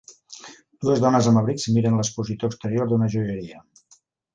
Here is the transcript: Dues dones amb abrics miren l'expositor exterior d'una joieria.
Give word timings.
Dues 0.85 1.03
dones 1.03 1.29
amb 1.33 1.43
abrics 1.43 1.67
miren 1.77 2.01
l'expositor 2.01 2.53
exterior 2.55 2.91
d'una 2.95 3.15
joieria. 3.17 3.67